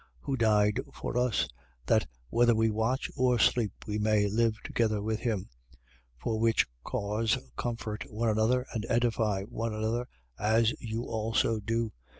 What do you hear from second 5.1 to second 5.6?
him. 5:11.